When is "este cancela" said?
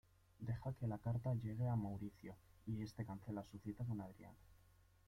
2.81-3.43